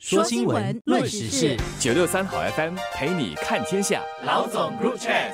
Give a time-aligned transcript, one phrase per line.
[0.00, 4.00] 说新闻，论时事，九六三好 FM 陪你看天下。
[4.24, 5.32] 老总 Group Chat。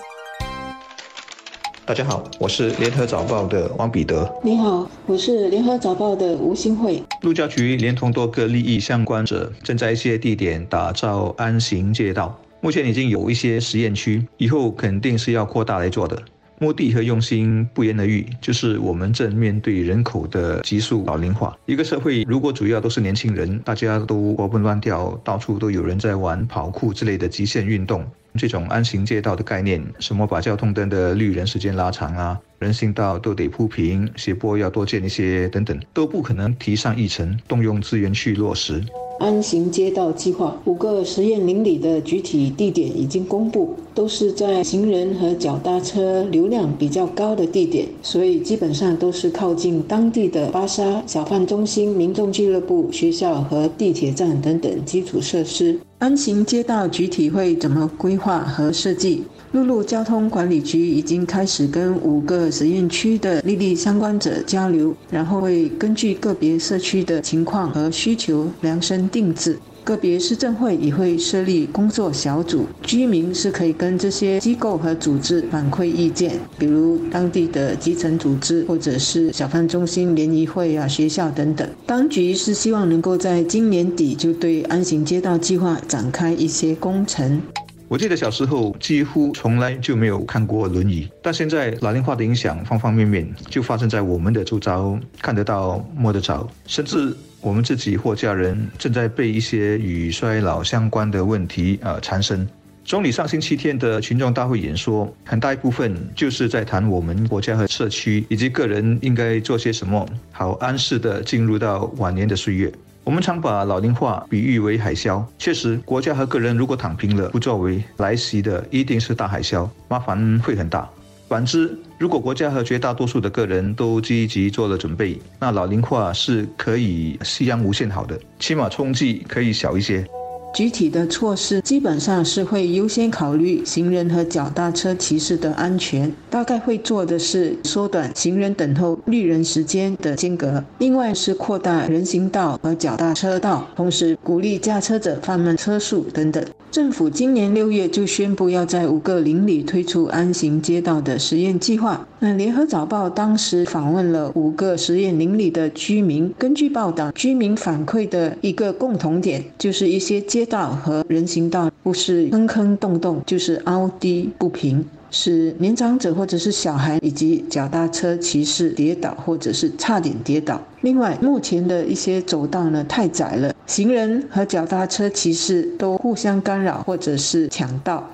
[1.84, 4.26] 大家好，我是联合早报的王彼得。
[4.42, 7.02] 你好，我是联合早报的吴新慧。
[7.20, 12.34] 路教局连同多个利益相关者，正在一些地点打造安行街道。
[12.62, 16.18] 目前已经有一些实验区，以后肯定是要扩大来做的。
[16.58, 21.56] 目的和用心不言而喻，就是我们正面对人口的急速老龄化。
[21.66, 28.04] 一个社会如果主要都是年轻人，大家都活蹦乱跳，到处都有人在玩跑酷之类的极限运动，
[28.36, 38.82] 这种安行街道的概念，什么把交通灯的绿人时间拉长啊，人行道都得铺平，斜坡要多建一些等等，都不可能提上议程，动用资源去落实。
[39.20, 55.78] 安行街道计划五个实验邻里的具体地点已经公布，都是在行人和脚踏车流量比较高的地点，所以基本上都是靠近当地的巴沙、小贩中心、民众俱乐部、学校和地铁站等等基础设施。
[55.98, 59.22] 安行街道具体会怎么规划和设计？
[59.52, 69.56] 陆路交通管理局已经开始跟五个实验区的利益相关者交流，然后会根据个别社区的情况和需求量身定制。
[69.84, 81.68] 个别市政会也会设立工作小组，居民是可以跟这些机构和组织反馈意见，比如当地的基层组织或者是小贩中心联谊会啊、学校等等。
[81.84, 87.42] 当局是希望能够在今年底就对安行街道计划展开一些工程。
[87.86, 102.48] 我记得小时候几乎从来就没有看过轮椅，但现在老龄化的影响方方面面就发生在我们的周遭，看得到摸得着，甚至我们自己或家人正在被一些与衰老相关的问题呃缠身。
[102.86, 112.72] 总理上星期天的群众大会演说，很大一部分就是在谈我们国家和社区以及个人应该做些什么，好安适的进入到晚年的岁月。
[113.04, 120.88] 我们常把老龄化比喻为海啸，确实，国家和个人如果躺平了不作为，来袭的一定是大海啸，麻烦会很大。
[121.28, 130.06] 反之，如果国家和绝大多数的个人都积极做了准备，那老龄化是可以夕阳无限好的，起码冲击可以小一些。
[130.54, 146.44] 具体的措施基本上是会优先考虑行人和脚踏车骑士的安全，大概会做的是缩短行人等候绿人时间的间隔，另外是扩大人行道和脚踏车道，同时鼓励驾车者放慢车速等等。
[146.74, 152.04] 政府今年六月就宣布要在五个邻里推出安行街道的实验计划。
[152.18, 164.84] 那联合早报当时访问了五个实验邻里的居民，根据报道，居民反馈的一个共同点就是一些街道和人行道不是坑坑洞洞，就是凹低不平。
[165.16, 170.60] 使年长者或者是小孩以及脚踏车骑士跌倒，或者是差点跌倒。
[170.80, 178.10] 另外，目前的一些走道呢太窄了，行人和脚踏车骑士都互相干扰，或者是抢道。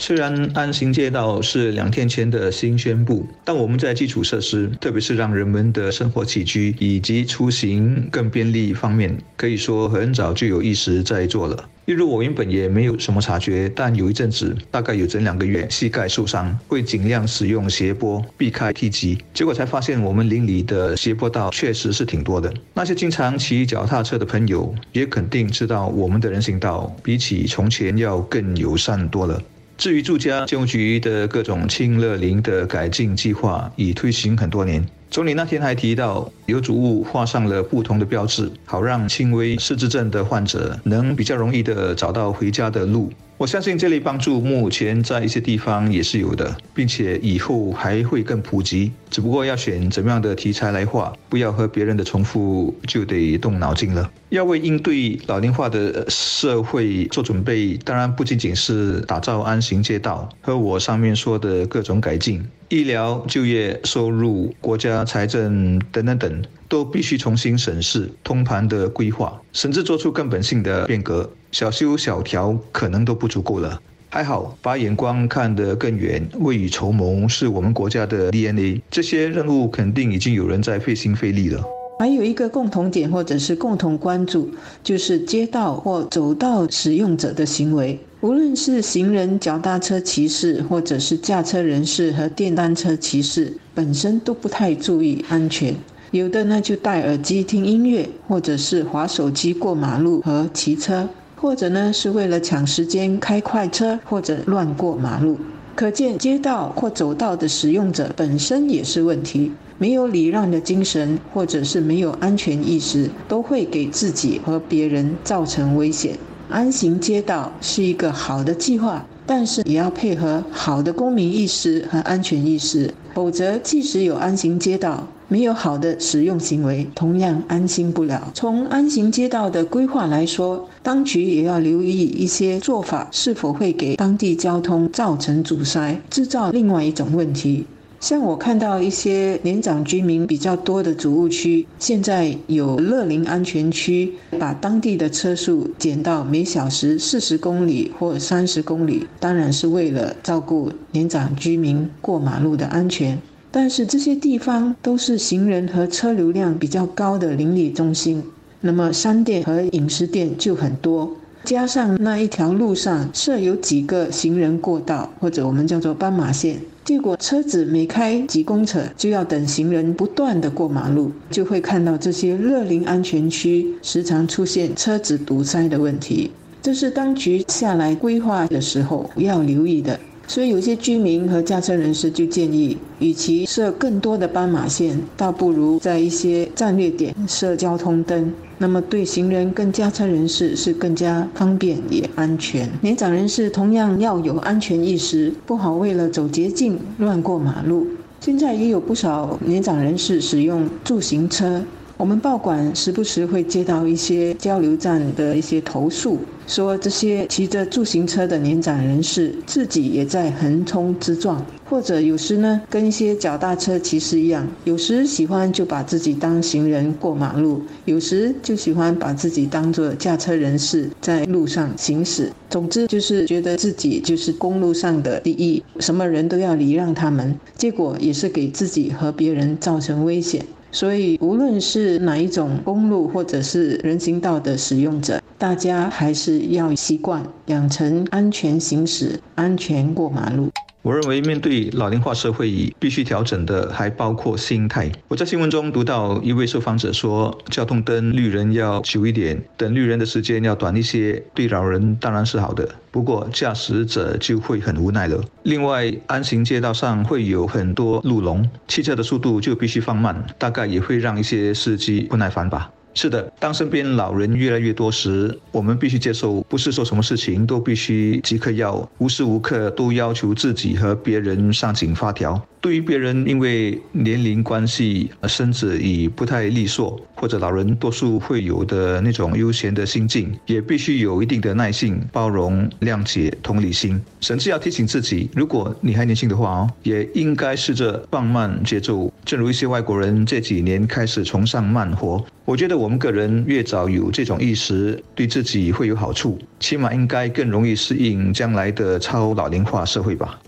[0.00, 11.68] 虽然安行街道是两天前的新宣布，但我们在基础设施，特别是让人们的生活起居以及出行更便利方面，可以说很早就有意识在做了。
[11.86, 22.52] 例如，我原本也没有什么察觉，但有一阵子，大概有整两个月，膝盖受伤，会尽量使用斜坡避开梯级，结果才发现我们邻里的斜坡道确实是挺多的。
[22.72, 29.42] 那些经常骑脚踏车的朋友，也肯定知道我们的人行道比起从前要更友善多了。
[29.78, 34.84] 至于住家，建筑局的各种清乐林的改进计划已推行很多年。
[35.08, 43.12] 总理那天还提到，有主物画上了不同的标志，好让轻微失智症的患者能比较容易的找到回家的路。
[43.36, 48.90] 我相信这类帮助目前在一些地方也是有的，并且以后还会更普及。
[49.08, 54.10] 只不过要选怎么样的题材来画，不要和别人的重复，就得动脑筋了。
[54.30, 66.44] 要为应对老龄化的社会做准备，当然不仅仅是打造安行街道和我上面说的各种改进，医疗、就业、收入、国家财政等等等。
[66.68, 71.32] 都必须重新审视通盘的规划，甚至做出根本性的变革。
[71.50, 73.80] 小修小调可能都不足够了。
[74.10, 78.82] 还好，把眼光看得更远，未雨绸缪是我们国家的 DNA。
[78.90, 81.64] 这些任务肯定已经有人在费心费力了。
[81.98, 84.48] 还有一个共同点或者是共同关注，
[84.84, 95.74] 就是街道或走道使用者的行为，无论是行人、脚踏车骑士，或者是驾车人士和电单车骑士，本身都不太注意安全。
[96.12, 105.36] 有的呢就戴耳机听音乐，或者是划手机过马路和骑车，或者呢是为了抢时间开快车或者乱过马路。
[105.74, 109.52] 可见街道或走道的使用者本身也是问题。
[109.78, 116.18] 没有礼让的精神，或者是没有安全意识，都会给自己和别人造成危险。
[116.50, 128.32] 安行街道是一个好的计划，但是也要配合好的公民意识和安全意识，否则即使有安行街道，没有好的使用行为，同样安心不了。
[128.34, 137.66] 从安行街道的规划来说，当局也要留意一些做法是否会给当地交通造成阻塞，制造另外一种问题。
[138.00, 153.18] 像我看到一些年长居民比较多的主务区，现在有乐龄安全区，把当地的车速减到每小时四十公里或三十公里，当然是为了照顾年长居民过马路的安全。
[153.50, 158.22] 但是这些地方都是行人和车流量比较高的邻里中心，
[158.60, 161.16] 那么商店和饮食店就很多，
[161.48, 166.60] 加上那一条路上设有几个行人过道，或者我们叫做斑马线。
[166.84, 176.30] 结果车子每开几公尺，就要等行人不断的过马路，就会看到这些乐龄安全区时常出现车子堵塞的问题。
[176.60, 179.98] 这是当局下来规划的时候要留意的。
[180.28, 192.68] 所以有些居民和驾车人士就建议，与其设更多的斑马线，倒不如在一些战略点设交通灯，那么对行人跟驾车人士是更加方便也安全。
[192.82, 197.86] 年长人士同样要有安全意识，不好为了走捷径乱过马路。
[198.20, 201.64] 现在也有不少年长人士使用助行车。
[201.98, 206.16] 我们报馆时不时会接到一些交流站的一些投诉，
[206.46, 222.30] 说这些骑着自行车的年长人士自己也在横冲直撞，或者有时呢跟一些脚踏车骑士一样，有时喜欢就把自己当行人过马路，有时就喜欢把自己当做驾车人士在路上行驶。
[222.48, 230.46] 总之就是觉得自己就是公路上的第一，什么人都要礼让他们，结果也是给自己和别人造成危险。
[230.70, 240.48] 所以，无论是哪一种公路或者是人行道的使用者，大家还是要习惯养成安全行驶、安全过马路。
[240.82, 244.90] 我认为，面对老龄化社会，必须调整的还包括心态。
[245.08, 252.66] 我在新闻中读到一位受访者说，交通灯绿人要久一点，等绿人的时间要短一些，对老人当然是好的。
[252.92, 255.22] 不过驾驶者就会很无奈了。
[255.42, 262.70] 另外，安行街道上会有很多路龙，汽车的速度就必须放慢，大概也会让一些司机不耐烦吧。
[263.00, 272.44] 是的，当身边老人越来越多时，我们必须接受，不是说什么事情都必须即刻要，无时无刻都要求自己和别人上紧发条。
[272.60, 289.12] 对于别人因为年龄关系，身子已不太利索，或者老人多数会有的那种悠闲的心境，也必须有一定的耐性、包容、谅解、同理心，甚至要提醒自己，如果你还年轻的话哦，也应该试着放慢节奏。
[289.24, 300.40] 正如一些外国人这几年开始崇尚慢活，我觉得我我们个人越早有这种意识，对自己会有好处，起码应该更容易适应将来的超老龄化社会吧。